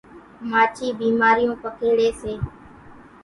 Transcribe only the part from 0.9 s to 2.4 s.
ڀيمارِيوُن پکيڙيَ سي۔